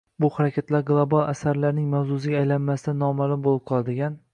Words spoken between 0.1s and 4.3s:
bu harakatlar “global” asarlarning mavzusiga aylanmasdan noma’lum bo‘lib qoladigan